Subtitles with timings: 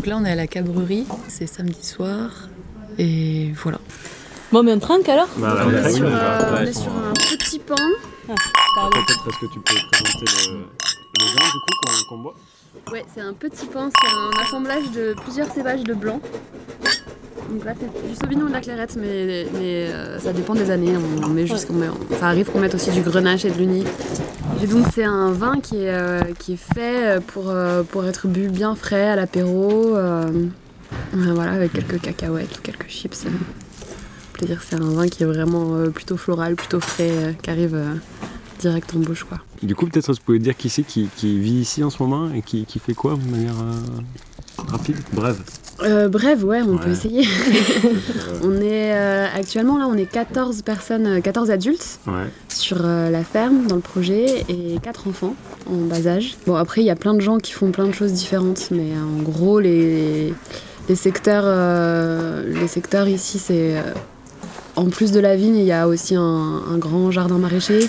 [0.00, 2.30] Donc là, on est à la cabrerie, c'est samedi soir,
[2.96, 3.78] et voilà.
[4.50, 7.12] Bon, mais on trinque alors Bah, On ouais, est sur, euh, on est sur un
[7.12, 7.74] petit pain.
[8.26, 8.96] Pardon.
[9.06, 10.54] Peut-être parce que tu peux présenter le,
[11.18, 12.34] le vin du coup qu'on boit?
[12.90, 16.18] Ouais, c'est un petit pain, c'est un assemblage de plusieurs cépages de blanc.
[17.50, 20.94] Donc là, c'est du sauvignon et de la clairette, mais, euh, ça dépend des années.
[21.24, 23.84] On, met ça arrive qu'on mette aussi du grenache et de l'uni.
[24.62, 28.28] Et donc, c'est un vin qui est, euh, qui est fait pour, euh, pour être
[28.28, 29.96] bu bien frais à l'apéro.
[31.12, 33.26] voilà, avec quelques cacahuètes ou quelques chips.
[34.42, 37.76] dire c'est un vin qui est vraiment plutôt floral, plutôt frais, qui arrive
[38.60, 39.38] direct en bouche, quoi.
[39.62, 42.42] Du coup, peut-être vous pouvez dire qui c'est qui, vit ici en ce moment et
[42.42, 43.56] qui, qui fait quoi de manière
[44.68, 45.42] rapide, brève?
[45.82, 47.26] Euh, bref, ouais, on peut essayer.
[48.44, 52.28] on est euh, actuellement là, on est 14 personnes, euh, 14 adultes Ouais.
[52.48, 55.34] sur euh, la ferme dans le projet et 4 enfants
[55.66, 56.36] en bas âge.
[56.46, 58.90] Bon, après, il y a plein de gens qui font plein de choses différentes, mais
[58.92, 60.34] euh, en gros, les,
[60.88, 63.82] les secteurs, euh, les secteurs ici, c'est euh,
[64.76, 66.22] en plus de la vigne, il y a aussi un,
[66.70, 67.88] un grand jardin maraîcher,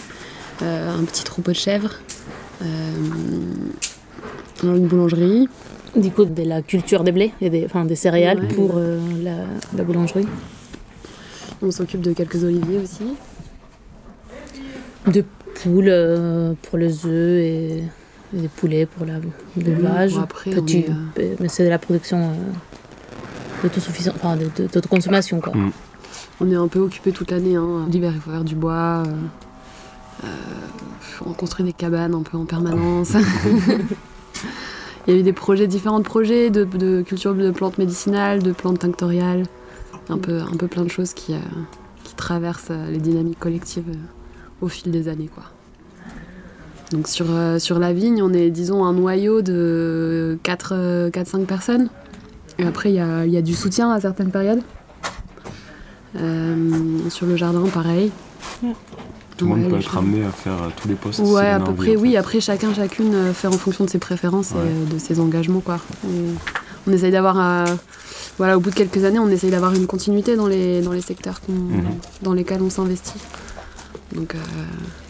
[0.61, 1.95] euh, un petit troupeau de chèvres,
[2.61, 2.65] euh,
[4.63, 5.49] une boulangerie.
[5.95, 8.47] Du coup, de la culture des blés et des, enfin, des céréales Ouais.
[8.47, 9.35] pour euh, la,
[9.75, 10.27] la boulangerie.
[11.61, 13.03] On s'occupe de quelques oliviers aussi.
[15.11, 15.23] De
[15.61, 17.83] poules euh, pour les œufs et, et
[18.37, 19.05] des poulets pour
[19.57, 20.13] l'élevage.
[20.45, 22.33] Petit, on est, mais c'est de la production euh,
[23.63, 25.53] d'autosuffisance, enfin de- de- d'autoconsommation quoi.
[25.55, 25.71] Mm.
[26.39, 27.55] On est un peu occupé toute l'année.
[27.57, 27.85] Hein.
[27.91, 29.03] L'hiver, il faut faire du bois.
[29.05, 30.27] euh, euh,
[31.25, 33.11] on construit des cabanes un peu en permanence.
[35.07, 38.79] il y a eu des projets, différents projets de, culture de plantes médicinales, de plantes
[38.79, 39.43] tinctoriales.
[40.09, 41.37] Un peu, un peu plein de choses qui, euh,
[42.17, 45.29] traversent euh, les dynamiques collectives euh, au fil des années.
[45.33, 45.43] Quoi.
[46.91, 47.27] Donc sur,
[47.59, 51.89] sur la vigne, on est, disons, un noyau de 4-5 personnes.
[52.59, 54.61] Et après, il y a, y a du soutien à certaines périodes.
[57.09, 58.11] Sur le jardin, pareil.
[59.41, 61.19] Tout le monde peut être amené à faire euh, tous les postes.
[61.19, 62.11] Ouais, à a peu près, oui.
[62.11, 62.17] fait.
[62.17, 64.61] Après, chacun, chacune euh, fait en fonction de ses préférences Ouais.
[64.65, 65.79] et euh, de ses engagements, quoi.
[66.05, 66.09] On,
[66.89, 67.75] on essaye d'avoir, euh,
[68.37, 71.01] voilà, au bout de quelques années, on essaye d'avoir une continuité dans les, dans les
[71.01, 71.83] secteurs Mhm.
[72.21, 73.19] dans lesquels on s'investit.
[74.15, 74.37] Donc, euh,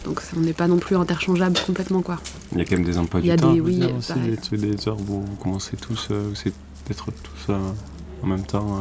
[0.06, 2.20] donc on n'est pas non plus interchangeable complètement, quoi.
[2.52, 3.54] Il y a quand même des emplois Il y a du temps.
[3.54, 4.38] des- oui, dire, euh, aussi, pareil.
[4.52, 6.54] des, des heures où vous commencez tous, euh, où c'est
[6.88, 7.58] d'être tous euh,
[8.24, 8.78] en même temps.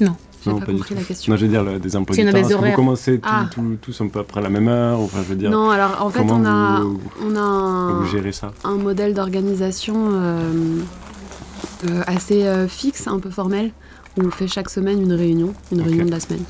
[0.00, 0.06] euh,
[0.44, 1.00] J'ai Non, pas, pas du compris tout.
[1.00, 1.32] la question.
[1.32, 2.38] Non, je veux dire, le- des emplois C'est du temps.
[2.38, 3.44] Est-ce que vous commencez tous, Ah.
[3.52, 6.08] tous, tous un peu après la même heure Enfin, je veux dire, Non, alors en
[6.10, 10.80] fait, on a, vous, on a un, ça un modèle d'organisation euh,
[11.88, 13.70] euh, assez euh, fixe, un peu formel,
[14.18, 16.44] où on fait chaque semaine une réunion, une réunion de la semaine,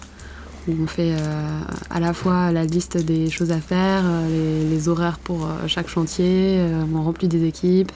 [0.68, 4.88] où on fait euh, à la fois la liste des choses à faire, les, les
[4.88, 7.92] horaires pour chaque chantier, euh, on remplit des équipes,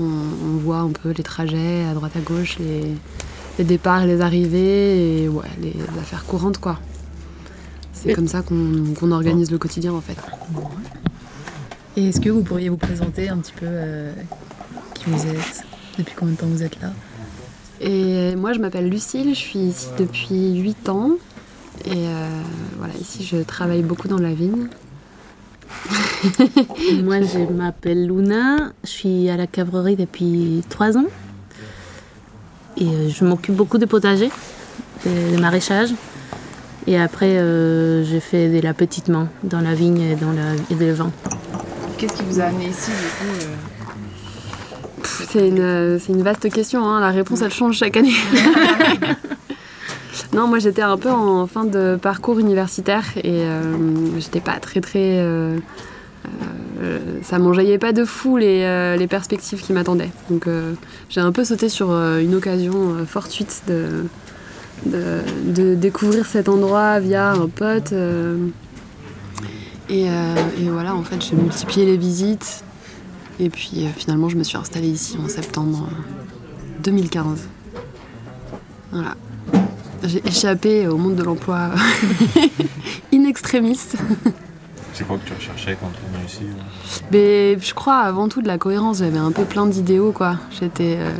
[0.00, 2.94] on, on voit un peu les trajets à droite à gauche, les,
[3.58, 6.78] les départs les arrivées, et ouais, les affaires courantes quoi.
[7.92, 10.16] C'est comme ça qu'on organise le quotidien en fait.
[11.96, 14.12] Et est-ce que vous pourriez vous présenter un petit peu euh,
[14.94, 15.64] qui vous êtes
[15.98, 16.92] Depuis combien de temps vous êtes là?
[17.80, 21.10] Et moi, je m'appelle Lucille, je suis ici depuis 8 ans.
[21.84, 22.28] Et euh,
[22.78, 24.68] voilà, ici, je travaille beaucoup dans la vigne.
[27.02, 31.06] Moi, je m'appelle Luna, je suis à la cavrerie depuis trois ans.
[32.78, 34.30] Et euh, je m'occupe beaucoup de potager,
[35.04, 35.90] de, de maraîchage.
[36.86, 40.54] Et après, euh, j'ai fait de la petite main dans la vigne et dans la,
[40.70, 41.10] et le vin.
[41.98, 46.84] Qu'est-ce qui vous a amené ici du coup euh C'est une, c'est une vaste question,
[46.84, 47.00] hein.
[47.00, 48.14] la réponse, elle change chaque année.
[50.32, 54.80] non, moi, j'étais un peu en fin de parcours universitaire et euh, j'étais pas très,
[54.80, 55.18] très...
[55.18, 55.58] euh,
[56.24, 56.28] euh,
[57.22, 60.10] ça m'enjaillait pas de fou les, euh, perspectives qui m'attendaient.
[60.30, 60.74] Donc euh,
[61.08, 64.04] j'ai un peu sauté sur euh, une occasion euh, fortuite de,
[65.74, 67.92] découvrir cet endroit via un pote.
[67.92, 68.36] euh,
[69.88, 72.62] et, euh, et voilà, en fait, j'ai multiplié les visites.
[73.40, 77.48] Et puis euh, finalement, je me suis installée ici en septembre euh, 2015.
[78.92, 79.14] Voilà.
[80.04, 81.70] J'ai échappé au monde de l'emploi
[83.12, 83.80] in extremis.
[84.98, 88.42] C'est quoi que tu recherchais quand tu venu ici euh Mais je crois avant tout
[88.42, 88.98] de la cohérence.
[88.98, 90.38] J'avais un peu plein d'idéaux, quoi.
[90.50, 91.12] J'étais, euh,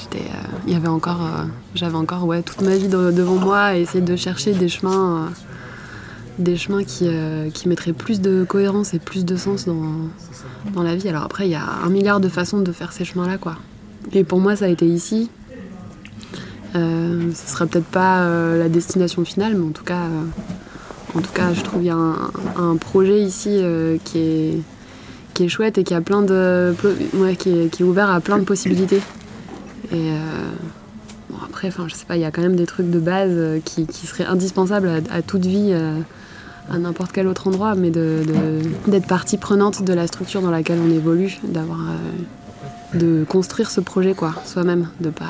[0.00, 1.44] j'étais, euh, il y avait encore, euh,
[1.76, 5.28] j'avais encore, ouais, toute ma vie de- devant moi à essayer de chercher des chemins,
[6.40, 7.08] des chemins qui,
[7.54, 10.10] qui mettraient plus de cohérence et plus de sens dans,
[10.74, 11.08] dans la vie.
[11.08, 13.54] Alors après, il y a un milliard de façons de faire ces chemins-là, quoi.
[14.12, 15.30] Et pour moi, ça a été ici.
[16.74, 20.02] Ce sera peut-être pas la destination finale, mais en tout cas,
[21.14, 24.62] en tout cas, je trouve qu'il y a un, projet ici euh, qui est
[25.34, 26.74] qui est chouette et qui a plein de
[27.14, 29.00] ouais, qui, est, ouvert à plein de possibilités
[29.92, 30.16] Et euh,
[31.30, 33.60] bon, après, je sais pas, il y a quand même des trucs de base euh,
[33.64, 35.72] qui, qui seraient indispensables à, toute vie.
[35.72, 40.90] à n'importe quel autre endroit, mais d'être partie prenante de la structure dans laquelle on
[40.90, 41.80] évolue, d'avoir,
[42.94, 45.24] de construire ce projet quoi, soi-même, de pas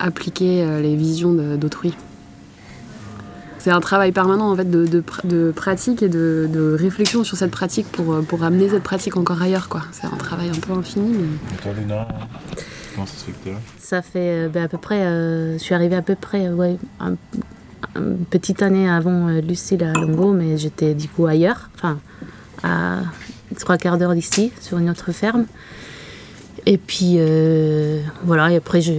[0.00, 1.94] appliquer les visions d'autrui.
[3.62, 7.24] C'est un travail permanent en fait de, de pr- de pratique et de, de réflexion
[7.24, 9.82] sur cette pratique pour, euh, pour amener cette pratique encore ailleurs quoi.
[9.92, 11.12] C'est un travail un peu infini.
[11.12, 11.54] Mais...
[11.54, 12.08] Et toi, Luna,
[12.94, 15.52] comment ça se fait que t'es là Ça fait euh, ben, à peu près, euh,
[15.58, 17.16] je suis arrivée à peu près, ouais, un-
[17.96, 21.98] une petite année avant euh, Lucille à Longo, mais j'étais du coup ailleurs, enfin
[22.62, 23.00] à
[23.58, 25.44] trois quarts d'heure d'ici, sur une autre ferme.
[26.66, 28.92] Et puis euh, voilà, et après je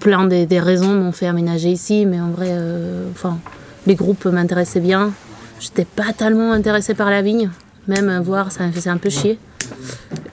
[0.00, 3.38] plein des, des raisons m'ont fait aménager ici, mais en vrai, euh, enfin
[3.86, 5.12] les groupes m'intéressaient bien.
[5.60, 7.50] J'étais pas tellement intéressée par la vigne,
[7.88, 9.38] même voir ça me faisait un peu chier.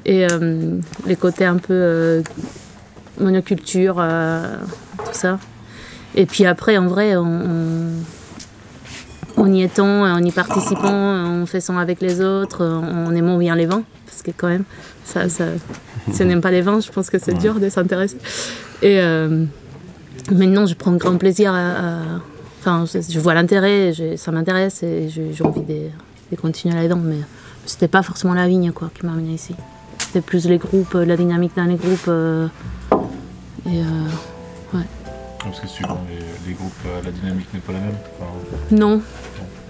[0.06, 2.22] Et euh, les côtés un peu euh,
[3.20, 5.40] monoculture, tout ça.
[6.16, 7.92] Et puis après, en vrai, on, on-
[9.38, 13.66] en y étant, en y participant, en faisant avec les autres, en aimant bien les
[13.66, 14.64] vins, parce que quand même,
[15.04, 15.44] ça, ça,
[16.14, 18.18] si on n'aime pas les vins, je pense que c'est dur de s'intéresser.
[18.82, 19.46] Et euh,
[20.32, 22.22] maintenant, je prends grand plaisir à...
[22.60, 25.90] Enfin, je, je vois l'intérêt, ça m'intéresse et j'ai envie de,
[26.32, 27.18] de continuer là-dedans, mais
[27.66, 29.54] c'était pas forcément la vigne quoi, qui m'a amené ici.
[30.00, 32.08] C'était plus les groupes, la dynamique dans les groupes.
[32.08, 32.48] euh,
[33.68, 34.80] et euh,
[35.44, 36.74] Parce que suivant les, les groupes,
[37.04, 37.96] la dynamique n'est pas la même.
[38.20, 38.32] Enfin,
[38.72, 39.02] non.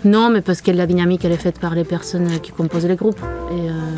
[0.05, 2.95] Non, mais parce que la dynamique, elle est faite par les personnes qui composent les
[2.95, 3.19] groupes.
[3.51, 3.94] Et euh,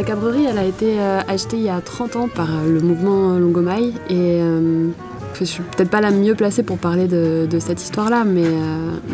[0.00, 2.80] La cabrerie, elle a été euh, achetée il y a 30 ans par euh, le
[2.80, 3.88] mouvement Longomai.
[4.08, 4.88] Et euh,
[5.38, 8.46] je suis peut-être pas la mieux placée pour parler de, de cette histoire-là, mais,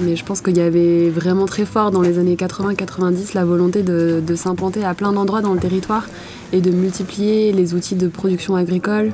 [0.00, 3.82] mais je pense qu'il y avait vraiment très fort dans les années 80-90 la volonté
[3.82, 6.06] de, de s'implanter à plein d'endroits dans le territoire
[6.52, 9.10] et de multiplier les outils de production agricole,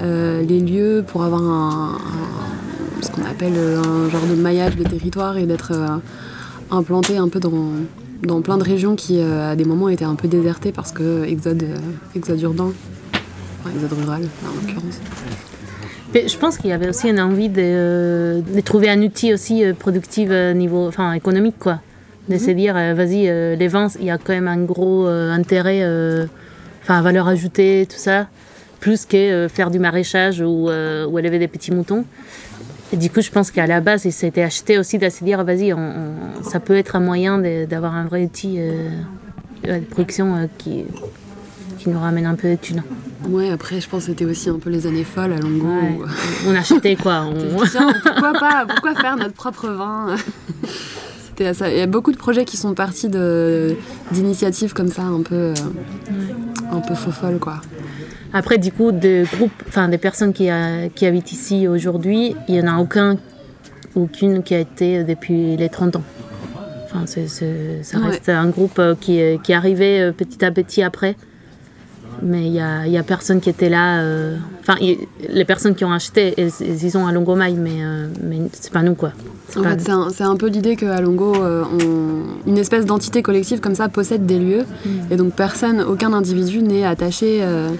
[0.00, 2.00] les lieux pour avoir
[3.02, 5.72] ce qu'on appelle un genre de maillage des territoires et d'être
[6.70, 7.68] implanté un peu dans,
[8.22, 11.24] dans plein de régions qui, euh, à des moments, étaient un peu désertées parce que
[11.24, 11.76] exode, euh,
[12.16, 12.72] exode urbain,
[13.60, 15.00] enfin, exode rural, en l'occurrence.
[16.14, 19.34] mais je pense qu'il y avait aussi une envie de, euh, de trouver un outil
[19.34, 21.56] aussi productif niveau enfin, économique.
[21.58, 21.80] Quoi.
[22.28, 23.24] De se dire, vas-y,
[23.56, 25.84] les vins, il y a quand même un gros intérêt,
[26.82, 28.28] enfin, valeur ajoutée, tout ça,
[28.78, 32.04] plus que faire du maraîchage ou, ou élever des petits moutons.
[32.92, 35.42] Et du coup, je pense qu'à la base, il s'était acheté aussi de se dire,
[35.44, 38.90] vas-y, on- on- ça peut être un moyen d'avoir un vrai outil euh,
[39.64, 40.84] de production euh, qui,
[41.78, 42.82] qui nous ramène un peu de thunes.
[43.28, 45.66] Ouais, après, je pense que c'était aussi un peu les années folles à Longo.
[45.66, 45.98] Ouais.
[46.00, 50.16] où- On achetait quoi on- Tiens, pourquoi pas Pourquoi faire notre propre vin?
[51.54, 51.68] Ça.
[51.72, 53.08] Il y a beaucoup de projets qui sont partis
[54.12, 55.54] d'initiatives comme ça, un peu, euh,
[56.70, 57.60] un peu faux folles, quoi.
[58.34, 62.54] Après, du coup, de groupes, enfin des personnes qui, euh, qui habitent ici aujourd'hui, il
[62.54, 63.16] n'y en a aucun,
[63.94, 66.02] aucune qui a été depuis les 30 ans.
[66.84, 68.06] Enfin, ça Ouais.
[68.06, 71.16] reste un groupe euh, qui, est- qui euh, petit à petit après.
[72.22, 74.00] Mais il n'y a, y a personne qui était là.
[74.00, 74.76] euh, Enfin,
[75.28, 76.50] les personnes qui ont acheté, elles,
[76.84, 79.12] y sont à Longomaille, mais, euh, mais c'est pas nous, quoi.
[79.48, 80.10] C'est En pas fait, nous.
[80.10, 84.24] c'est un, peu l'idée qu'à Longo, euh, on- une espèce d'entité collective comme ça possède
[84.24, 84.64] des lieux.
[85.10, 87.70] Et donc, personne, aucun individu n'est attaché, euh,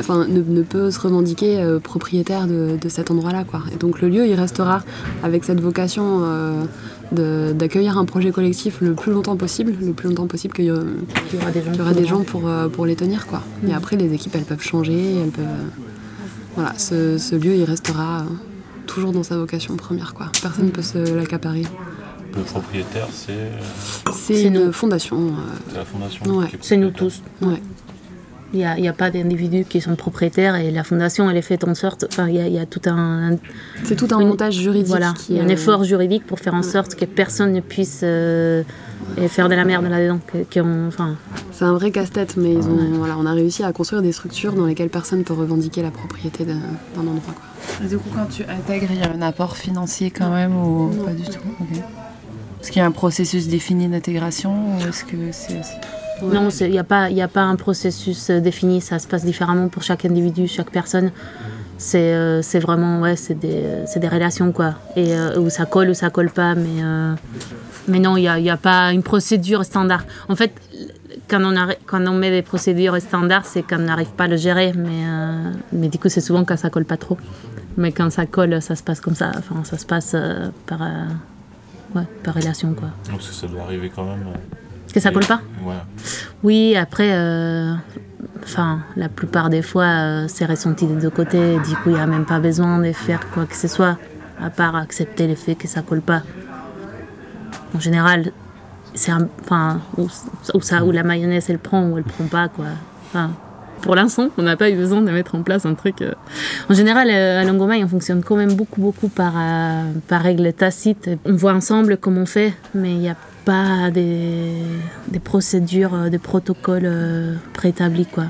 [0.00, 3.44] enfin, ne, ne peut se revendiquer euh, propriétaire de, de cet endroit-là.
[3.44, 3.62] Quoi.
[3.72, 4.82] Et donc, le lieu, il restera
[5.22, 10.26] avec cette vocation euh, d'accueillir un projet collectif le plus longtemps possible, le plus longtemps
[10.26, 13.26] possible qu'il y, aura des gens, aura des pour, euh, pour les tenir.
[13.26, 13.42] Quoi.
[13.68, 15.44] Et après, les équipes, elles peuvent changer, elles peuvent.
[16.56, 18.24] Voilà, ce, ce lieu, il restera
[18.86, 20.14] toujours dans sa vocation première.
[20.14, 20.26] Quoi.
[20.40, 21.62] Personne ne peut se l'accaparer.
[22.36, 23.50] le propriétaire, c'est
[24.12, 24.72] C'est une nous.
[24.72, 25.16] fondation.
[25.16, 25.30] euh,
[25.70, 26.24] c'est la fondation.
[26.36, 26.46] Ouais.
[26.60, 27.22] C'est nous tous.
[27.42, 27.60] ouais.
[28.54, 31.42] Il n'y a, y a pas d'individus qui sont propriétaires et la fondation, elle est
[31.42, 32.04] faite en sorte.
[32.08, 33.36] Enfin, il y a, il y a tout un, un-
[33.82, 34.86] C'est tout un Une- montage juridique.
[34.86, 38.62] voilà, qui, un euh, effort juridique pour faire en sorte que personne ne puisse euh,
[39.16, 40.20] et faire de la merde là-dedans.
[40.88, 41.16] enfin,
[41.52, 44.52] C'est un vrai casse-tête, mais ils ont, voilà, on a réussi à construire des structures
[44.54, 46.60] dans lesquelles personne ne peut revendiquer la propriété d'un
[46.96, 47.20] endroit.
[47.34, 47.84] Quoi.
[47.84, 50.90] Et Du coup, quand tu intègres, il y a un apport financier quand même ou
[51.04, 51.40] pas du tout?
[52.62, 55.60] Est-ce qu'il y a un processus défini d'intégration ou est-ce que c'est...
[56.22, 59.24] Non, il n'y a, pas- y a pas un processus euh, défini, ça se passe
[59.24, 61.10] différemment pour chaque individu, chaque personne.
[61.76, 64.74] C'est euh, c'est vraiment, ouais, c'est des, euh, c'est des relations, quoi.
[64.96, 67.14] Et euh, où ça colle ou ça colle pas, mais, euh,
[67.88, 70.04] mais non, il n'y a, y a pas une procédure standard.
[70.28, 70.52] En fait,
[71.28, 74.28] quand on, arri- quand on met des procédures standards, c'est quand on n'arrive pas à
[74.28, 77.18] le gérer, mais, euh, mais du coup, c'est souvent quand ça colle pas trop.
[77.76, 79.32] Mais quand ça colle, ça se passe comme ça.
[79.36, 81.04] Enfin, ça se passe euh, par, euh,
[81.96, 82.90] ouais, par relation, quoi.
[83.10, 84.24] Donc ça, ça doit arriver quand même.
[84.94, 85.74] Que ça colle pas Ouais.
[86.44, 87.74] Oui, après, euh,
[88.44, 91.58] enfin, la plupart des fois, euh, c'est ressenti des deux côtés.
[91.68, 93.98] Du coup, il n'y a même pas besoin de faire quoi que ce soit,
[94.40, 96.22] à part accepter le fait que ça colle pas.
[97.74, 98.30] En général,
[98.94, 100.06] c'est un, enfin, ou,
[100.54, 102.66] ou ça, ou la mayonnaise elle prend ou elle prend pas, quoi.
[103.08, 103.32] Enfin,
[103.82, 106.02] pour l'instant, on n'a pas eu besoin de mettre en place un truc.
[106.02, 106.12] euh.
[106.70, 110.52] En général, euh, à Langomai, on fonctionne quand même beaucoup, beaucoup par, euh, par règle
[110.52, 111.10] tacite.
[111.24, 114.54] On voit ensemble comment on fait, mais il n'y a pas des,
[115.22, 118.26] procédures, euh, des protocoles euh, préétablis, quoi.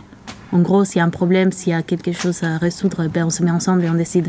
[0.53, 3.27] En gros, s'il y a un problème, s'il y a quelque chose à résoudre, ben,
[3.27, 4.29] on se met ensemble et on décide.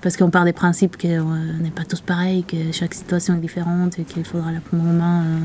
[0.00, 3.98] Parce qu'on part des principes qu'on n'est pas tous pareils, que chaque situation est différente
[3.98, 5.38] et qu'il faudra main euh,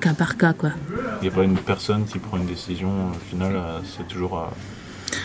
[0.00, 0.70] cas par cas, quoi.
[1.22, 4.50] Il n'y a pas une personne qui prend une décision, au final, euh, c'est toujours.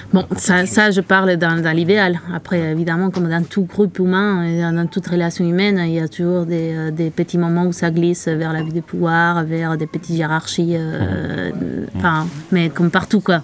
[0.09, 2.19] Euh, Bon, ça, ça, je parle dans, dans l'idéal.
[2.33, 6.45] Après, évidemment, comme dans tout groupe humain, dans toute relation humaine, il y a toujours
[6.45, 9.87] des, euh, des petits moments où ça glisse vers la vie de pouvoir, vers des
[9.87, 10.75] petites hiérarchies.
[10.75, 11.51] euh,
[11.97, 13.43] Enfin, mais comme partout, quoi.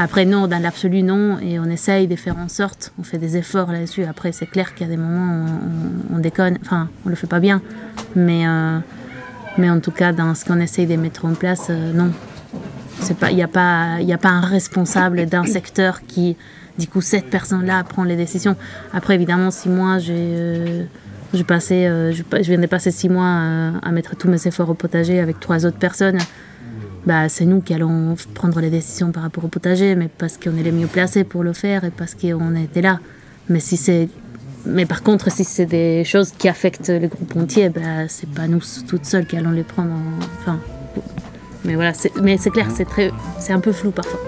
[0.00, 1.38] Après, non, dans l'absolu, non.
[1.40, 4.04] Et on essaye de faire en sorte, on fait des efforts là-dessus.
[4.04, 5.46] Après, c'est clair qu'il y a des moments où
[6.12, 6.58] on, on déconne.
[6.62, 7.60] Enfin, on le fait pas bien.
[8.14, 8.78] Mais, euh,
[9.56, 12.12] mais en tout cas, dans ce qu'on essaye de mettre en place, euh, non.
[13.30, 16.36] Il n'y a pas, il a pas un responsable d'un secteur qui,
[16.78, 18.56] du coup, cette personne-là prend les décisions.
[18.92, 20.82] Après, évidemment, si moi j'ai, euh,
[21.34, 24.74] euh, je, je viens de passer six mois euh, à mettre tous mes efforts au
[24.74, 26.18] potager avec trois autres personnes,
[27.06, 30.56] bah c'est nous qui allons prendre les décisions par rapport au potager, mais parce qu'on
[30.56, 32.98] est les mieux placés pour le faire et parce qu'on était là.
[33.48, 34.08] Mais si c'est
[34.66, 38.48] mais par contre, si c'est des choses qui affectent le groupe entier, bah, c'est pas
[38.48, 39.90] nous toutes seules qui allons les prendre.
[39.92, 40.58] en- Enfin,
[41.64, 44.20] mais voilà, c'est- mais c'est clair, c'est très, c'est un peu flou parfois.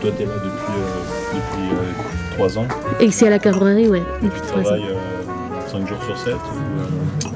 [0.00, 2.66] Toi, tu es là depuis, euh, depuis euh, 3 ans.
[3.00, 4.64] Et ici à la cavalerie, ouais, Tu depuis trois ans.
[4.64, 4.86] travailles
[5.70, 7.28] 5 jours sur 7 ou, euh,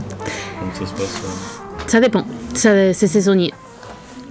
[0.59, 2.25] Comment ça se passe euh Ça dépend,
[2.55, 3.52] Ça, c'est saisonnier.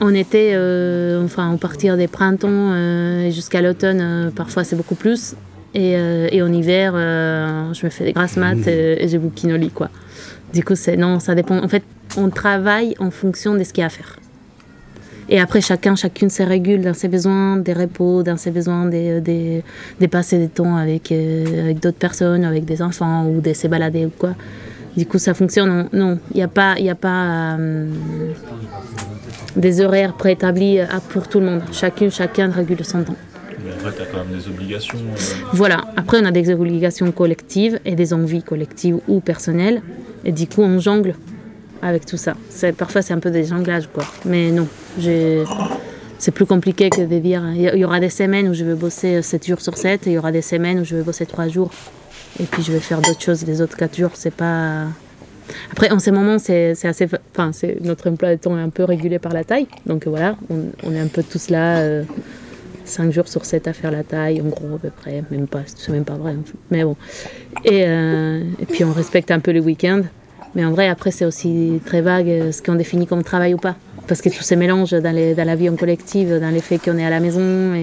[0.01, 4.95] En été, euh, enfin, au partir des printemps euh, jusqu'à l'automne, euh, parfois c'est beaucoup
[4.95, 5.35] plus.
[5.73, 5.91] Et,
[6.31, 9.71] et en hiver, je me fais des grasses maths et, et j'ai bouquine au lit,
[9.71, 9.89] quoi.
[10.53, 11.57] Du coup, c'est non, ça dépend.
[11.61, 11.83] En fait,
[12.15, 14.15] on travaille en fonction de ce qu'il y a à faire.
[15.27, 19.19] Et après, chacun, chacune se régule dans ses besoins, des repos, dans ses besoins, des,
[19.19, 19.63] des,
[19.99, 24.05] des passer des temps avec, avec d'autres personnes, avec des enfants ou de se balader
[24.05, 24.33] ou quoi.
[24.95, 25.89] Du coup, ça fonctionne.
[25.91, 27.57] Non, il n'y a pas, y a pas
[29.55, 31.61] des horaires préétablis euh, pour tout le monde.
[31.71, 33.15] Chacune, chacun régule son temps.
[33.63, 34.97] Mais après, tu as quand même des obligations.
[34.97, 35.17] euh,
[35.53, 35.81] Voilà.
[35.95, 39.81] Après, on a des obligations collectives et des envies collectives ou personnelles.
[40.23, 41.15] Et du coup, on jongle
[41.81, 42.35] avec tout ça.
[42.49, 44.03] C'est, parfois, c'est un peu des jonglages, quoi.
[44.25, 44.67] Mais non,
[44.99, 45.43] j'ai...
[46.17, 47.43] c'est plus compliqué que de dire...
[47.55, 50.05] Il y- il y aura des semaines où je vais bosser 7 jours sur 7
[50.07, 51.71] et il y aura des semaines où je vais bosser 3 jours.
[52.39, 54.11] Et puis, je vais faire d'autres choses les autres 4 jours.
[54.15, 54.85] C'est pas...
[55.71, 57.07] Après, en ces moments, c'est, assez...
[57.31, 59.67] Enfin, notre emploi de temps est un peu régulé par la taille.
[59.85, 61.79] Donc voilà, on, est un peu tous là...
[61.79, 62.03] euh,
[62.85, 65.23] 5 jours sur 7 à faire la taille, en gros, à peu près.
[65.31, 66.35] Même pas, c'est même pas vrai.
[66.71, 66.95] Mais bon.
[67.63, 70.03] Et, euh, et puis, on respecte un peu le week-end.
[70.53, 73.57] Mais en vrai, après, c'est aussi très vague euh, ce qu'on définit comme travail ou
[73.57, 73.75] pas.
[74.07, 77.05] Parce que tout se mélange dans, la vie en collective, dans les faits qu'on est
[77.05, 77.73] à la maison.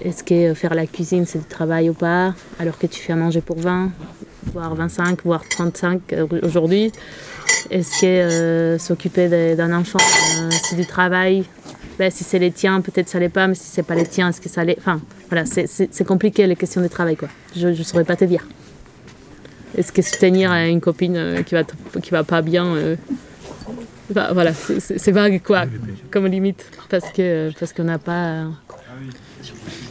[0.00, 3.16] Est-ce que faire la cuisine, c'est du travail ou pas Alors que tu fais à
[3.16, 3.90] manger pour 20,
[4.52, 6.92] voire 25, voire 35 euh, aujourd'hui?
[7.70, 9.98] Est-ce que euh, s'occuper d'un enfant,
[10.40, 11.44] euh, c'est du travail?
[11.98, 14.28] Ben, si c'est les tiens, peut-être ça l'est pas, mais si c'est pas les tiens,
[14.30, 14.76] est-ce que ça l'est?
[14.78, 17.28] Enfin, voilà, c'est- compliqué les questions de travail, quoi.
[17.56, 18.46] Je ne saurais pas te dire.
[19.78, 21.62] Est-ce que soutenir une copine euh, qui va
[22.02, 22.96] qui va pas bien
[24.10, 25.64] Voilà, c'est- vague, quoi,
[26.10, 28.46] comme limite, parce que parce qu'on n'a pas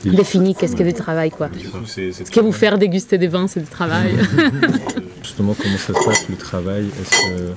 [0.06, 1.50] défini qu'est-ce que du travail, quoi.
[1.98, 4.14] Est-ce que vous faire déguster des vins, c'est du travail
[5.24, 6.86] Justement, comment ça se passe le travail?
[6.88, 7.52] Est-ce que.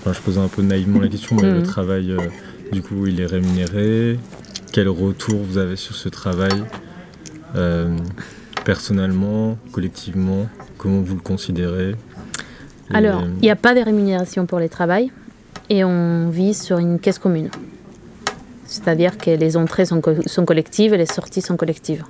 [0.00, 1.62] Enfin, je posais un peu naïvement la question, mais le Mhm.
[1.64, 2.18] travail, euh,
[2.72, 4.18] du coup, il est rémunéré?
[4.72, 6.52] Quel retour vous avez sur ce travail
[7.56, 7.96] Euh,
[8.64, 11.90] Personnellement, collectivement, comment vous le considérez?
[12.90, 15.10] Et, Alors, euh, il n'y a pas de rémunération pour les travail
[15.70, 17.48] et on vit sur une caisse commune.
[18.68, 22.04] C'est-à-dire que les entrées sont, co- sont collectives et les sorties sont collectives.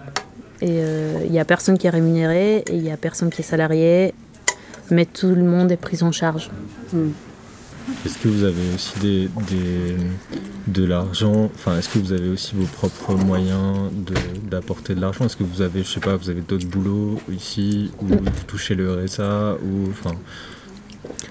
[0.61, 3.43] Et euh, il n'y a personne qui est rémunéré et il n'y a personne qui
[3.43, 4.12] est salarié,
[4.91, 6.50] mais tout le monde est pris en charge.
[8.05, 9.97] Est-ce que vous avez aussi des, des-
[10.67, 15.25] de l'argent Enfin, est-ce que vous avez aussi vos propres moyens de- d'apporter de l'argent?
[15.25, 18.75] Est-ce que vous avez, je sais pas, vous avez d'autres boulots ici ou vous touchez
[18.75, 20.15] le RSA ou enfin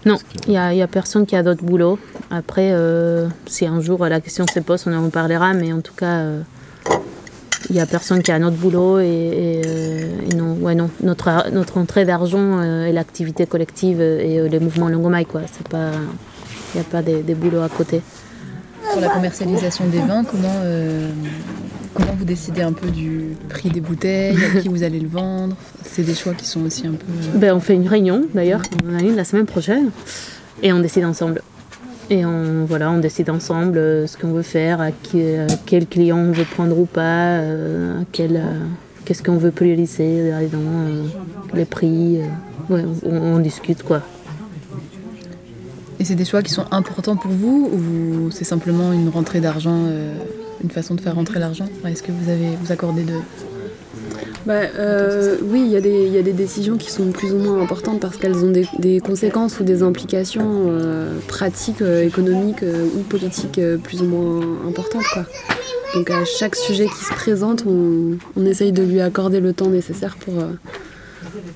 [0.06, 2.00] Non, il n'y a, y a personne qui a d'autre boulot.
[2.32, 5.94] Après, euh, si un jour la question se pose, on en parlera, mais en tout
[5.94, 6.42] cas, euh,
[7.70, 9.00] il n'y a personne qui a un autre boulot.
[9.00, 10.90] Et, et, euh, et non, ouais, non.
[11.04, 15.26] Notre, notre entrée d'argent euh, est l'activité collective et euh, les mouvements Longomaille.
[15.26, 15.42] quoi.
[15.52, 15.92] C'est pas,
[16.74, 18.02] Il n'y a pas des, des boulots à côté.
[18.92, 21.10] Sur la commercialisation des vins, comment, euh,
[21.98, 25.56] comment vous décidez un peu du prix des bouteilles, à qui vous allez le vendre?
[25.84, 27.06] C'est des choix qui sont aussi un peu.
[27.10, 29.90] euh, Ben, on fait une réunion d'ailleurs, on en a une la semaine prochaine,
[30.62, 31.42] et on décide ensemble.
[32.10, 35.88] Et on, voilà, on décide ensemble euh, ce qu'on veut faire, à, qui, à quel
[35.88, 38.60] client on veut prendre ou pas, euh, euh,
[39.04, 41.04] qu'est-ce qu'on veut prioriser euh,
[41.54, 42.22] les prix.
[42.22, 44.04] euh, ouais, on, on discute quoi.
[46.00, 49.86] Et c'est des choix qui sont importants pour vous ou c'est simplement une rentrée d'argent,
[49.88, 50.16] euh,
[50.64, 53.14] une façon de faire rentrer l'argent Est-ce que vous avez vous accordez de
[54.46, 57.34] Bah, euh, oui, il y, a des- il y a des décisions qui sont plus
[57.34, 62.64] ou moins importantes parce qu'elles ont des, conséquences ou des implications euh, pratiques, euh, économiques
[62.96, 65.04] ou politiques plus ou moins importantes.
[65.96, 69.68] Donc à chaque sujet qui se présente, on, on essaye de lui accorder le temps
[69.70, 70.34] nécessaire pour,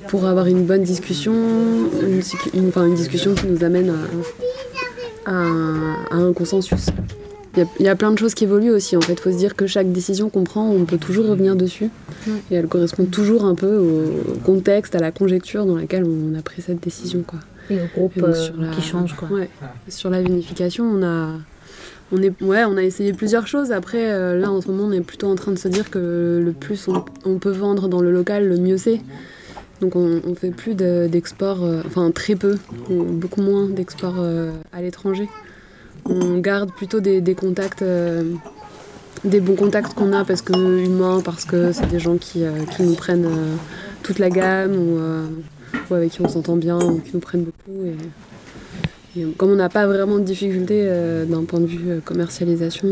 [0.07, 2.21] pour avoir une bonne discussion, une,
[2.53, 3.93] une- discussion qui nous amène
[5.25, 5.33] à
[6.11, 6.87] un consensus.
[7.55, 8.95] Il y, a, il y a plein de choses qui évoluent aussi.
[8.95, 11.55] En fait, il faut se dire que chaque décision qu'on prend, on peut toujours revenir
[11.57, 11.89] dessus.
[12.49, 16.41] Et elle correspond toujours un peu au contexte, à la conjecture dans laquelle on a
[16.41, 17.23] pris cette décision.
[17.27, 17.39] Quoi.
[17.69, 19.27] Et au groupe Et donc, euh, sur la- qui change quoi.
[19.29, 19.49] Ouais.
[19.89, 21.31] Sur la vinification, on a,
[22.13, 23.71] on, est, ouais, on a essayé plusieurs choses.
[23.73, 26.41] Après, euh, là, en ce moment, on est plutôt en train de se dire que
[26.43, 29.01] le plus on, on peut vendre dans le local, le mieux c'est.
[29.81, 32.57] Donc, on, on fait plus de- d'export, euh, enfin très peu,
[32.89, 35.27] ou beaucoup moins d'export euh, à l'étranger.
[36.05, 37.81] On garde plutôt des, contacts.
[37.81, 38.23] euh,
[39.23, 42.51] des bons contacts qu'on a parce que humains, parce que c'est des gens qui, euh,
[42.75, 43.55] qui nous prennent euh,
[44.03, 47.85] toute la gamme ou, avec qui on s'entend bien ou qui nous prennent beaucoup.
[49.15, 50.89] Et, comme on n'a pas vraiment de difficultés
[51.27, 52.87] d'un point de vue commercialisation,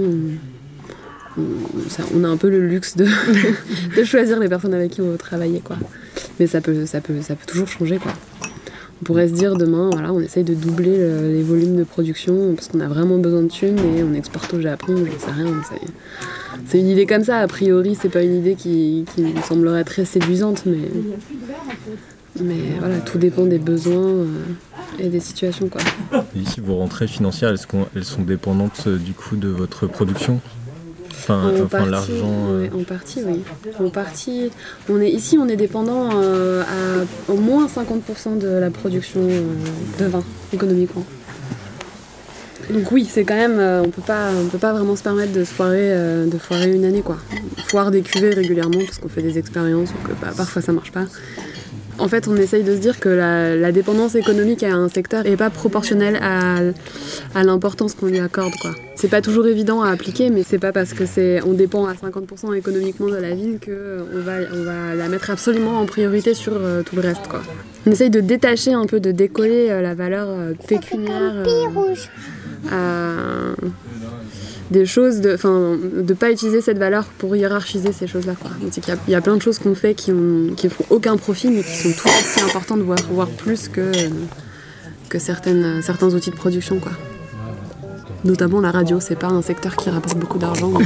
[1.37, 3.05] on a un peu le luxe de,
[3.97, 5.61] de choisir les personnes avec qui on veut travailler.
[5.61, 5.77] Quoi.
[6.39, 7.97] Mais ça peut, ça, peut, ça peut toujours changer.
[7.97, 8.13] Quoi.
[9.01, 12.53] On pourrait se dire demain, voilà, on essaye de doubler le- les volumes de production
[12.53, 15.53] parce qu'on a vraiment besoin de thunes et on exporte au Japon, j'en sais rien.
[16.65, 20.03] c'est- une idée comme ça, a priori, c'est pas une idée qui, me semblerait très
[20.03, 20.89] séduisante, mais,
[22.41, 24.25] mais voilà, tout dépend des besoins euh,
[24.99, 25.69] et des situations.
[26.35, 30.41] Et ici, vos rentrées financières, est-ce qu'elles sont dépendantes euh, du coup de votre production?
[31.19, 32.47] Enfin, En enfin partie, l'argent.
[32.49, 33.41] euh, ouais, en partie, oui.
[33.79, 34.51] En partie,
[34.89, 39.41] on est ici, on est dépendant euh, à au moins 50% de la production euh,
[39.99, 41.05] de vin économiquement.
[42.71, 45.33] Donc oui, c'est quand même, euh, on peut pas, on peut pas vraiment se permettre
[45.33, 47.17] de foirer, euh, de foirer une année quoi.
[47.67, 50.91] Foire des cuvées régulièrement parce qu'on fait des expériences ou que bah, parfois ça marche
[50.91, 51.05] pas.
[51.99, 55.37] En fait, on essaye de se dire que la, dépendance économique à un secteur n'est
[55.37, 58.53] pas proportionnelle à, l'importance qu'on lui accorde.
[58.61, 58.71] quoi.
[58.95, 61.93] C'est pas toujours évident à appliquer, mais c'est pas parce que c'est on dépend à
[61.93, 66.33] 50% économiquement de la ville que on va, on va la mettre absolument en priorité
[66.33, 67.27] sur euh, tout le reste.
[67.29, 67.41] Quoi.
[67.85, 71.43] On essaye de détacher un peu, de décoller euh, la valeur euh, pécuniaire
[72.71, 73.53] à
[74.71, 78.33] des choses, de, enfin, de pas utiliser cette valeur pour hiérarchiser ces choses-là.
[78.71, 81.17] qu'il y il y, a plein de choses qu'on fait qui ont, qui font aucun
[81.17, 83.91] profit, mais qui sont tout aussi importantes, voire, voire plus que,
[85.09, 86.79] que certaines, certains outils de production.
[86.79, 86.91] Quoi.
[88.25, 90.73] Notamment la radio, c'est pas un secteur qui rapporte beaucoup d'argent.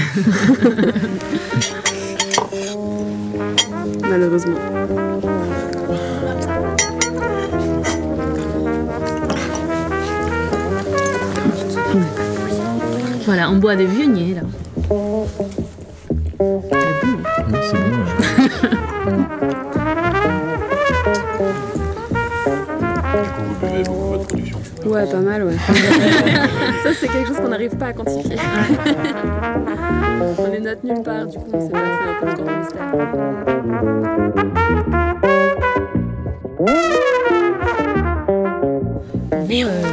[4.02, 5.03] Malheureusement.
[13.26, 14.42] Voilà, on boit des viogniers là.
[16.40, 16.48] oui,
[17.62, 18.04] c'est bon.
[23.48, 24.58] Vous buvez beaucoup votre production.
[24.86, 25.54] Ouais, pas mal, ouais.
[26.84, 28.36] Ça, c'est quelque chose qu'on n'arrive pas à quantifier.
[30.38, 32.58] on les note nulle part, du coup, on sait pas, c'est un peu le grand
[32.58, 33.94] mystère.
[39.46, 39.84] Vous, euh,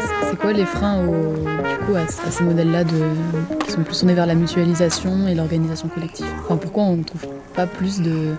[0.53, 5.35] les freins du coup, à, ces modèles-là qui sont plus tournés vers la mutualisation et
[5.35, 8.35] l'organisation collective enfin, Pourquoi on ne trouve pas plus de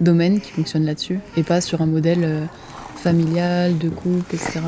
[0.00, 2.44] domaines qui fonctionnent là-dessus et pas sur un modèle euh,
[2.96, 4.60] familial, de couple, etc.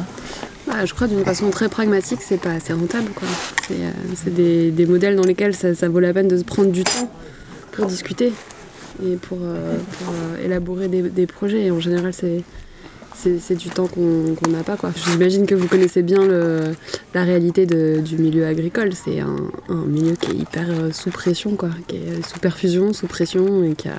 [0.70, 3.10] Ah, je crois d'une façon très pragmatique, c'est pas assez rentable.
[3.66, 7.10] C'est euh, des, modèles dans lesquels ça, vaut la peine de se prendre du temps
[7.72, 8.32] pour discuter
[9.04, 11.64] et pour, pour, euh, élaborer des, des projets.
[11.64, 12.42] Et en général, c'est
[13.38, 14.76] c'est du temps qu'on n'a pas.
[15.11, 16.20] J'imagine que vous connaissez bien
[17.14, 18.92] la réalité du milieu agricole.
[18.92, 19.37] C'est un,
[19.87, 23.74] milieu qui est hyper euh, sous pression, quoi, qui est sous perfusion, sous pression et
[23.74, 23.98] qui a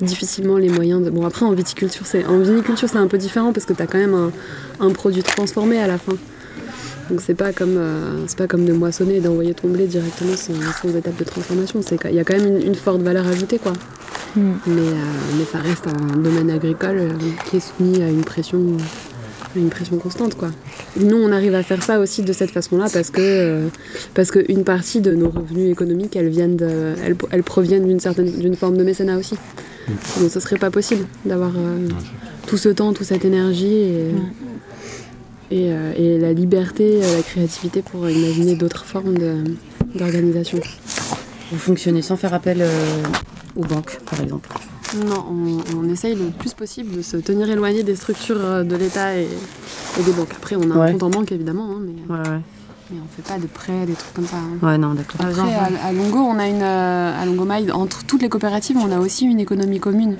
[0.00, 1.10] difficilement les moyens de.
[1.10, 4.30] Bon, après, en viticulture, c'est un peu différent parce que tu as quand même
[4.80, 6.14] un, produit transformé à la fin.
[7.10, 10.54] Donc c'est pas comme euh, pas comme de moissonner et d'envoyer ton blé directement sans,
[10.82, 11.80] sans étape de transformation.
[11.80, 13.74] Qu'il y a quand même une, une forte valeur ajoutée quoi.
[14.36, 14.40] Mm.
[14.66, 14.94] Mais, euh,
[15.38, 17.10] mais ça reste un domaine agricole euh,
[17.48, 18.60] qui est soumis à une pression
[19.54, 20.50] à une pression constante quoi.
[21.00, 23.68] Nous on arrive à faire ça aussi de cette façon-là parce que euh,
[24.14, 28.00] parce que une partie de nos revenus économiques elles viennent de, elles, elles proviennent d'une
[28.00, 29.36] certaine d'une forme de mécénat aussi.
[30.20, 31.88] Donc ce serait pas possible d'avoir euh,
[32.46, 34.10] tout ce temps, toute cette énergie et,
[35.50, 39.14] et, euh, et la liberté, la créativité pour imaginer d'autres formes
[39.94, 40.58] d'organisation.
[41.52, 43.02] Vous fonctionnez sans faire appel euh,
[43.56, 44.48] aux banques, par exemple.
[44.96, 48.76] Non, on, on essaye le plus possible de se tenir éloigné des structures euh, de
[48.76, 49.26] l'État et,
[49.98, 50.32] et des banques.
[50.36, 50.88] Après, on a Ouais.
[50.88, 52.40] un compte en banque évidemment, hein, mais, Ouais, ouais.
[52.90, 54.36] mais on fait pas de prêts, des trucs comme ça.
[54.36, 54.64] hein.
[54.64, 55.20] Ouais, non, d'accord.
[55.20, 58.92] Après, à, à Longo, on a une, euh, à Longo entre toutes les coopératives, on
[58.92, 60.16] a aussi une économie commune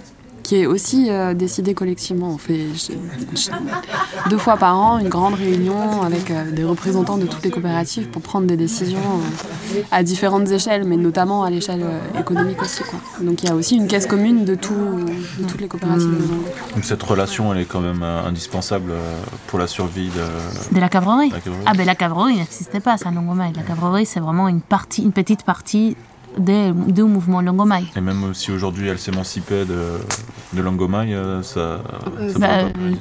[0.47, 2.29] qui est aussi euh, décidée collectivement.
[2.31, 2.93] On fait je-
[3.37, 7.51] je- deux fois par an une grande réunion avec euh, des représentants de toutes les
[7.51, 9.01] coopératives pour prendre des décisions
[9.75, 12.85] euh, à différentes échelles, mais notamment à l'échelle euh, économique aussi.
[12.85, 13.01] Quoi.
[13.23, 14.73] Donc il y a aussi une caisse commune de, tout,
[15.41, 16.45] de toutes les coopératives Longo.
[16.77, 18.93] Donc cette relation, elle est quand même euh, indispensable
[19.49, 21.29] pour la survie de De la Cameroun.
[21.67, 23.53] Ah ben la cabrerie n'existait pas, ça, Longomai.
[23.57, 25.97] La cabrerie, c'est vraiment une partie, une petite partie
[26.39, 27.85] des, du mouvement Longomai.
[27.97, 29.99] Et même si aujourd'hui elle s'émancipait de,
[30.53, 31.61] de Langomai, euh, ça,
[32.19, 32.93] Euh, ça bah, euh,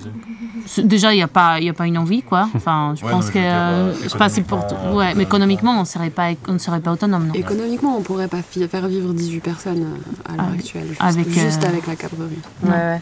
[0.84, 2.50] Déjà, il n'y a, pas- il y a pas une envie, quoi.
[2.56, 3.38] Enfin, je Ouais, pense non, que.
[3.40, 4.60] euh, je sais pas si pour.
[4.60, 7.34] économiquement, Ouais, mais économiquement, on ne serait pas, on ne serait pas autonome, non.
[7.34, 9.86] Économiquement, on pourrait pas faire vivre 18 personnes
[10.28, 12.40] à l'heure actuelle, juste, avec, juste euh, avec la cabrerie.
[12.64, 13.02] Ouais, ouais.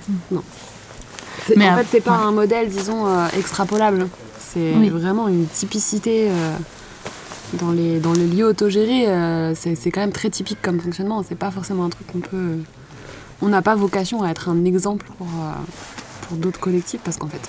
[1.45, 4.07] C'est- Mais en fait, c'est pas un modèle, disons, euh, extrapolable.
[4.39, 4.89] C'est Oui.
[4.89, 6.55] vraiment une typicité euh,
[7.59, 9.07] dans, les, dans le lieu autogéré.
[9.07, 11.23] euh, c'est quand même très typique comme fonctionnement.
[11.27, 12.57] C'est pas forcément un truc qu'on peut.
[13.41, 15.51] On n'a pas vocation à être un exemple pour, euh,
[16.27, 17.41] pour d'autres collectifs parce qu'en fait,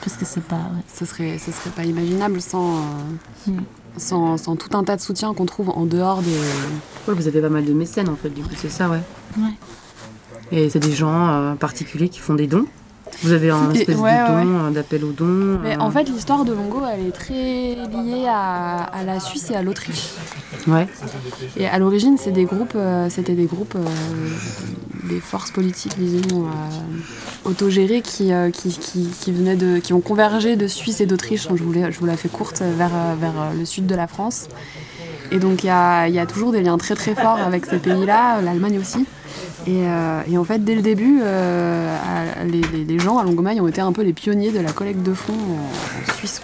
[0.00, 0.56] Parce que c'est pas.
[0.56, 0.82] ouais.
[0.92, 2.80] ce serait, ce serait pas imaginable sans, euh,
[3.46, 3.58] Mm.
[3.98, 6.30] sans, sans tout un tas de soutien qu'on trouve en dehors des.
[7.08, 9.00] Ouais, vous avez pas mal de mécènes, en fait, du coup, c'est ça, ouais.
[9.38, 9.52] Ouais.
[10.52, 12.64] Et c'est des gens euh, particuliers qui font des dons.
[13.22, 15.58] Vous avez un espèce ouais, de don, euh, d'appel dons.
[15.62, 17.32] Mais euh, en fait, l'histoire de Longo, elle est très
[17.74, 20.10] liée à, à la Suisse et à l'Autriche.
[20.66, 20.86] Ouais.
[21.56, 26.46] Et à l'origine, c'est des groupes, euh, c'était des groupes, euh, des forces politiques, disons,
[27.44, 31.46] autogérées qui, qui, qui, qui venaient de, qui ont convergé de Suisse et d'Autriche.
[31.54, 34.48] Je vous, l'ai- je vous la fais courte vers, vers le sud de la France.
[35.30, 37.64] Et donc il y a, il y a toujours des liens très très forts avec
[37.66, 39.04] ces pays-là, l'Allemagne aussi.
[39.66, 41.96] Et, euh, et en fait, dès le début, euh,
[42.44, 45.32] les, gens à Longomaille ont été un peu les pionniers de la collecte de fonds
[45.32, 46.42] en, en Suisse.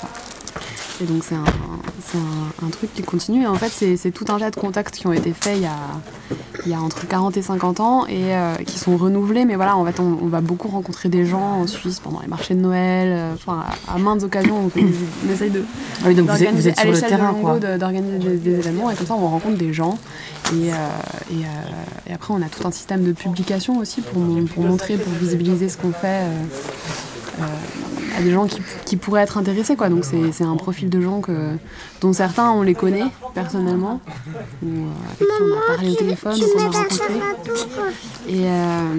[1.02, 1.44] Et donc c'est un,
[2.04, 3.44] c'est un- un truc qui continue.
[3.44, 5.66] Et en fait, c'est tout un tas de contacts qui ont été faits il y
[5.66, 5.76] a,
[6.66, 9.46] il y a entre 40 et 50 ans et euh, qui sont renouvelés.
[9.46, 12.26] Mais voilà, en fait, on, on va beaucoup rencontrer des gens en Suisse pendant les
[12.26, 13.08] marchés de Noël.
[13.12, 14.94] euh, Enfin, à, à maintes occasions, on, fait des-
[15.28, 15.62] on essaye de
[16.02, 19.06] Ah oui, donc vous êtes, à le terrain, de- d'organiser des, des événements et comme
[19.06, 19.96] ça on rencontre des gens
[20.52, 20.76] et, euh,
[21.30, 24.64] et, euh, et après on a tout un système de publication aussi pour, mon- pour
[24.64, 26.24] montrer, pour visibiliser ce qu'on fait
[28.20, 29.88] à des gens qui, qui pourraient être intéressés quoi.
[29.88, 31.56] Donc c'est c'est un profil de gens que,
[32.00, 33.04] dont certains on les connaît
[33.34, 34.00] personnellement
[34.62, 37.14] ou euh, avec qui on a parlé au téléphone ou qu'on a rencontré
[38.28, 38.94] et, euh,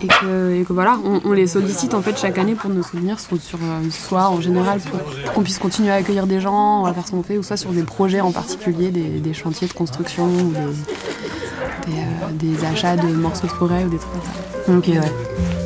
[0.00, 2.82] et, que, et que voilà on, on les sollicite en fait chaque année pour nos
[2.82, 6.84] souvenirs sur, euh, soit en général pour, pour qu'on puisse continuer à accueillir des gens
[6.84, 9.68] à faire ce qu'on fait ou soit sur des projets en particulier des, des chantiers
[9.68, 14.12] de construction ou des, des, euh, des achats de morceaux de forêt ou des trucs
[14.12, 14.78] comme ça.
[14.78, 15.61] Ok, ouais.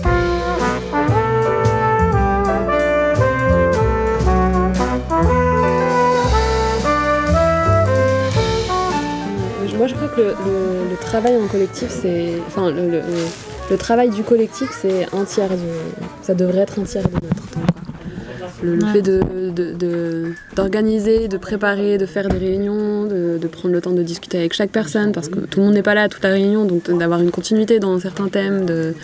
[10.16, 12.32] Que le, le- le travail en collectif, c'est.
[12.46, 15.64] Enfin, le, travail du collectif, c'est un tiers du.
[16.22, 17.60] Ça devrait être un tiers de notre temps.
[17.60, 17.82] quoi.
[18.62, 18.92] Le, Ouais.
[18.92, 19.20] fait de-
[19.54, 24.02] de- de- d'organiser, de, préparer, de faire des réunions, de, de prendre le temps de
[24.02, 26.30] discuter avec chaque personne, parce que tout le monde n'est pas là à toute la
[26.30, 28.94] réunion, donc d'avoir une continuité dans certains thèmes, de,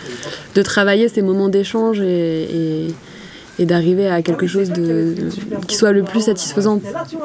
[0.55, 2.43] de travailler ces moments d'échange et,
[2.87, 2.95] et-
[3.59, 5.15] et d'arriver à quelque chose de,
[5.67, 6.81] qui soit le plus satisfaisant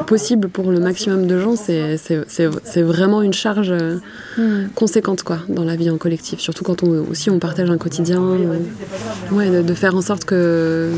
[0.05, 3.97] possible pour le maximum de gens, c'est- vraiment une charge euh,
[4.75, 6.39] conséquente quoi, dans la vie en collectif.
[6.39, 8.21] Surtout quand on, aussi on partage un quotidien.
[9.31, 10.91] ouais, de, de faire en sorte que,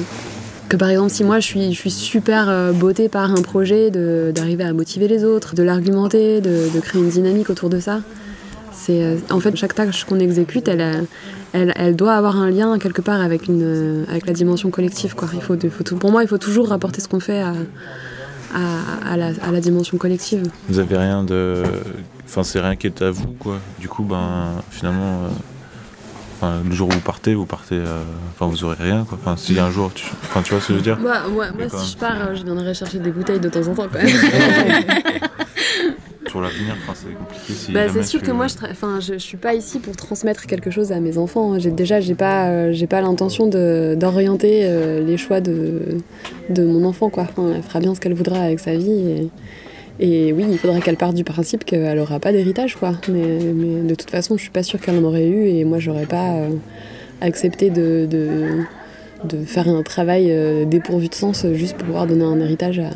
[0.67, 3.91] que par exemple si moi je suis, je suis super euh, bottée par un projet,
[3.91, 8.01] d'arriver à motiver les autres, de l'argumenter, de, de créer une dynamique autour de ça.
[8.81, 11.01] C'est, euh, en fait, chaque tâche qu'on exécute, elle, a-
[11.51, 15.15] elle, elle doit avoir un lien quelque part avec, une, euh, avec la dimension collective.
[15.15, 15.27] Quoi.
[15.33, 17.53] Il faut, il faut tout- pour moi, il faut toujours rapporter ce qu'on fait à,
[18.55, 20.43] à, à la, à la dimension collective.
[20.69, 21.63] Vous avez rien de.
[22.25, 23.59] Enfin, c'est rien qui est à vous, quoi.
[23.79, 25.27] Du coup, ben, finalement, euh,
[26.37, 27.75] enfin, le jour où vous partez, vous partez.
[27.75, 28.01] euh,
[28.33, 29.17] Enfin, vous aurez rien, quoi.
[29.21, 29.91] Enfin, si un jour.
[29.93, 30.05] Tu...
[30.23, 30.97] Enfin, tu vois ce que je veux dire?
[30.99, 33.73] Moi, moi, moi, si je pars, euh, je viendrai chercher des bouteilles de temps en
[33.75, 34.07] temps quand même.
[36.29, 37.53] Sur l'avenir, enfin, c'est compliqué.
[37.53, 39.79] Si Bah, c'est sûr tu- que moi, je, tra- enfin, je, je suis pas ici
[39.79, 41.57] pour transmettre quelque chose à mes enfants.
[41.59, 45.97] J'ai déjà, j'ai pas, euh, j'ai pas l'intention de- d'orienter euh, les choix de,
[46.49, 47.09] de mon enfant.
[47.09, 47.23] Quoi.
[47.23, 49.29] Enfin, elle fera bien ce qu'elle voudra avec sa vie.
[49.99, 52.93] Et, et oui, il faudrait qu'elle parte du principe qu'elle aura pas d'héritage, quoi.
[53.09, 55.47] Mais, mais de toute façon, je suis pas sûre qu'elle en aurait eu.
[55.49, 56.49] Et moi, j'aurais pas euh,
[57.21, 58.29] accepté de, de,
[59.23, 60.31] de faire un travail
[60.67, 62.91] dépourvu de sens juste pour pouvoir donner un héritage à.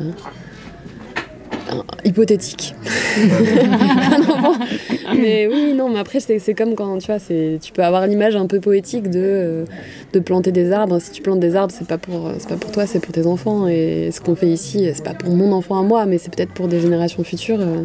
[1.70, 2.74] Un- hypothétique.
[5.16, 8.36] Mais oui, non, mais après, c'est comme quand tu vois, c'est- tu peux avoir l'image
[8.36, 9.64] un peu poétique de, euh,
[10.12, 10.98] de planter des arbres.
[11.00, 13.68] Si tu plantes des arbres, c'est pas pour, pas pour toi, c'est pour tes enfants.
[13.68, 16.52] Et ce qu'on fait ici, c'est pas pour mon enfant à moi, mais c'est peut-être
[16.52, 17.60] pour des générations futures.
[17.60, 17.84] euh,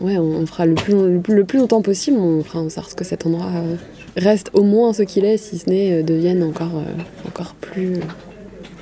[0.00, 2.68] Ouais, on on fera le plus, le plus, le plus longtemps possible, on fera en
[2.68, 3.76] sorte que cet endroit euh,
[4.16, 7.98] reste au moins ce qu'il est, si ce n'est euh, devienne encore, euh, encore plus.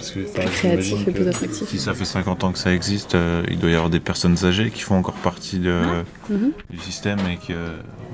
[0.03, 1.69] Parce que, enfin, créatif et plus que attractif.
[1.69, 4.37] Si ça fait 50 ans que ça existe, euh, il doit y avoir des personnes
[4.45, 5.81] âgées qui font encore partie de,
[6.29, 6.51] Mhm.
[6.71, 7.53] du système et qui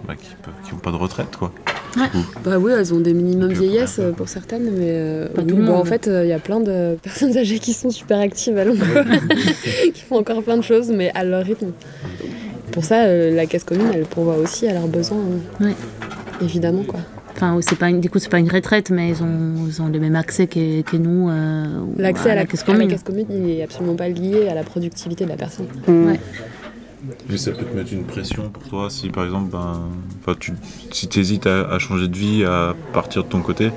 [0.07, 0.15] bah,
[0.71, 1.51] n'ont pas de retraite, quoi.
[2.45, 5.57] Bah oui, elles ont des minimums vieillesse euh, pour certaines, mais euh, Pas oui, tout
[5.57, 8.59] le bah, en fait, il y a plein de personnes âgées qui sont super actives
[8.59, 8.85] à Londres,
[9.95, 11.73] qui font encore plein de choses, mais à leur rythme.
[12.71, 15.19] Pour ça, euh, la caisse commune, elle pourvoit aussi à leurs besoins,
[15.61, 15.65] hein.
[15.65, 15.75] Ouais.
[16.43, 16.85] évidemment.
[16.85, 17.01] quoi.
[17.41, 19.87] Enfin, c'est pas une- du coup, c'est pas une retraite, mais ils ont, ils ont
[19.89, 21.31] le même accès que, que nous.
[21.31, 22.89] euh, L'accès à, la, caisse à la commune.
[22.91, 25.67] caisse commune, il est absolument pas lié à la productivité de la personne.
[25.87, 26.19] Ouais.
[27.31, 29.83] Mais ça peut te mettre une pression pour toi si par exemple, ben,
[30.21, 30.53] enfin, tu,
[30.91, 33.71] si tu hésites à, à changer de vie, à partir de ton côté.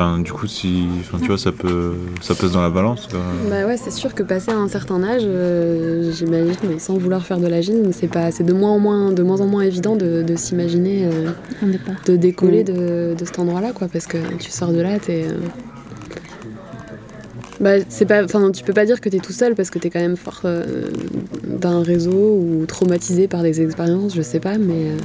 [0.00, 3.06] Enfin, du coup, si, enfin, tu vois, ça peut, ça pèse dans la balance.
[3.06, 3.20] quoi.
[3.50, 7.46] Bah ouais, c'est sûr que passé un certain âge, euh, j'imagine, sans vouloir faire de
[7.46, 10.36] l'agisme, c'est pas, c'est de moins en moins, de moins en moins évident de, de
[10.36, 11.04] s'imaginer.
[11.04, 11.30] euh,
[12.06, 15.26] de décoller de, de cet endroit-là, quoi, parce que tu sors de là, t'es.
[17.60, 20.00] Bah, c'est pas, tu peux pas dire que t'es tout seul parce que t'es quand
[20.00, 20.88] même fort euh,
[21.46, 24.96] d'un réseau ou traumatisé par des expériences, je sais pas, mais, euh,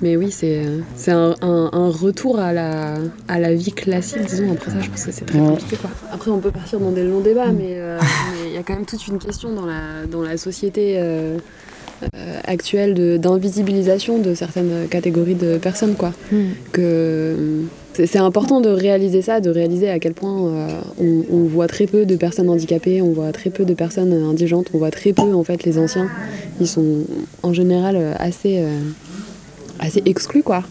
[0.00, 2.94] mais oui, c'est, euh, c'est un, un- un retour à la,
[3.28, 4.50] à la vie classique, disons.
[4.52, 5.90] Après ça, je pense que c'est très compliqué, quoi.
[6.12, 7.98] Après, on peut partir dans des longs débats, mais euh,
[8.32, 10.94] mais il y a quand même toute une question dans la, dans la société.
[10.98, 11.38] euh,
[12.44, 16.52] actuelle de- d'invisibilisation de certaines catégories de personnes quoi Hmm.
[16.72, 17.36] que
[17.94, 20.80] c'est important de réaliser ça, de réaliser à quel point euh,
[21.30, 24.78] on, voit très peu de personnes handicapées, on voit très peu de personnes indigentes, on
[24.78, 26.08] voit très peu en fait les anciens.
[26.60, 27.04] Ils sont
[27.42, 28.78] en général assez, euh,
[29.78, 30.62] assez exclus quoi.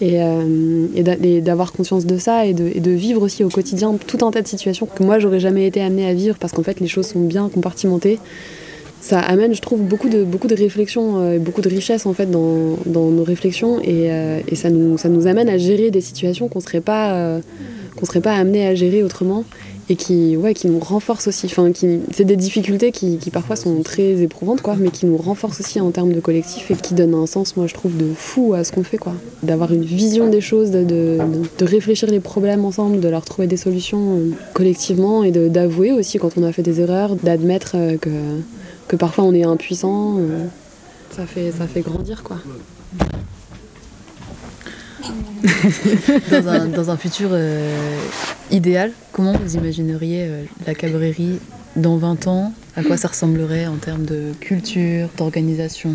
[0.00, 3.96] Et, euh, et d'avoir conscience de ça et de, et de vivre aussi au quotidien
[4.06, 6.62] tout un tas de situations que moi j'aurais jamais été amenée à vivre parce qu'en
[6.62, 8.20] fait les choses sont bien compartimentées
[9.00, 12.14] ça amène, je trouve, beaucoup de, beaucoup de réflexions euh, et beaucoup de richesse en
[12.14, 16.80] fait dans, nos réflexions et, euh, ça, nous, amène à gérer des situations qu'on serait
[16.80, 17.40] pas euh,
[17.96, 19.44] qu'on serait pas amené à gérer autrement
[19.90, 21.46] et qui ouais qui nous renforcent aussi.
[21.46, 21.70] Enfin
[22.12, 25.90] c'est des difficultés qui, parfois sont très éprouvantes quoi mais qui nous renforcent aussi en
[25.90, 28.72] termes de collectif et qui donnent un sens moi je trouve de fou à ce
[28.72, 29.14] qu'on fait quoi.
[29.42, 31.18] D'avoir une vision des choses de,
[31.60, 34.18] réfléchir les problèmes ensemble de leur trouver des solutions
[34.52, 38.10] collectivement et d'avouer aussi quand on a fait des erreurs d'admettre que
[38.88, 40.46] que parfois on est impuissant, euh,
[41.10, 42.38] ça, fait, ça fait grandir quoi.
[46.30, 47.96] Dans un, dans un futur euh,
[48.50, 51.38] idéal, comment vous imagineriez euh, la cabrerie
[51.76, 52.52] dans 20 ans?
[52.76, 55.92] À quoi ça ressemblerait en termes de culture, d'organisation,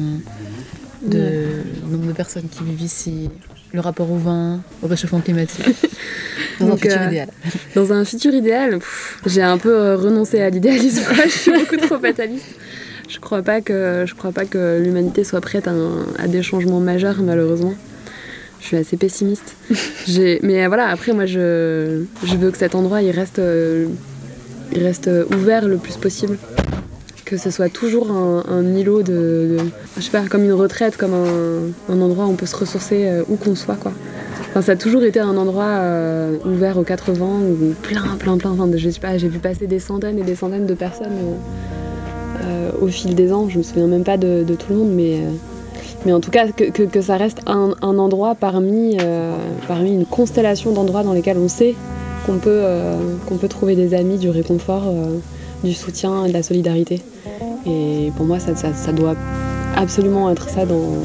[1.05, 1.45] de
[1.89, 3.29] nombre de personnes qui vivent ici,
[3.73, 5.65] le rapport au vin, au réchauffement climatique?
[6.59, 7.29] Dans un futur euh, idéal.
[7.75, 8.79] Dans un futur idéal,
[9.25, 12.55] j'ai un peu renoncé à l'idéalisme, je suis beaucoup trop fataliste.
[13.13, 16.41] Je crois pas que, je crois pas que l'humanité soit prête à, un- à des
[16.41, 17.75] changements majeurs malheureusement.
[18.59, 19.55] Je suis assez pessimiste.
[20.41, 23.39] Mais voilà, après moi je, je veux que cet endroit il reste,
[24.75, 26.37] il reste ouvert le plus possible.
[27.25, 29.57] Que ce soit toujours un, un îlot de, de-
[29.97, 33.07] je sais pas, comme une retraite, comme un, un endroit où on peut se ressourcer
[33.07, 33.91] euh, où qu'on soit quoi.
[34.49, 38.51] Enfin, ça a toujours été un endroit euh, ouvert aux 80 où plein, plein, plein.
[38.51, 41.35] Enfin, je sais pas, j'ai vu passer des centaines et des centaines de personnes euh,
[42.81, 43.47] au fil des ans.
[43.49, 45.31] Je me souviens même pas de, tout le monde, mais, euh,
[46.05, 49.35] mais en tout cas que, ça reste un, endroit parmi, euh,
[49.67, 51.75] parmi une constellation d'endroits dans lesquels on sait
[52.25, 52.97] qu'on peut, euh,
[53.49, 55.17] trouver des amis, du réconfort, euh,
[55.63, 57.01] du soutien et de la solidarité.
[57.65, 59.15] Et pour moi, ça, doit
[59.75, 60.97] absolument être ça dans,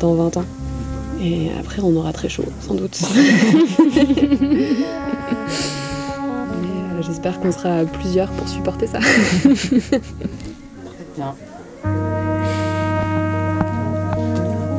[0.00, 0.44] dans 20 ans.
[1.22, 2.98] Et après, on aura très chaud, sans doute.
[6.94, 8.98] Euh, J'espère qu'on sera plusieurs pour supporter ça.
[11.16, 11.34] bien.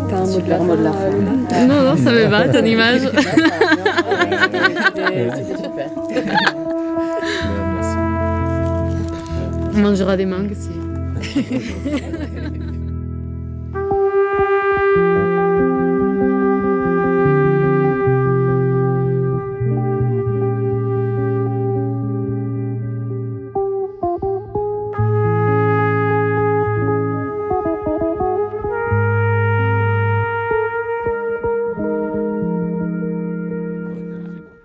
[0.10, 1.10] T'as un mot de la fin,
[1.68, 3.02] Non, non, ça me va, ton image.
[5.36, 5.90] C'était super.
[9.74, 10.72] On mangera des mangues aussi.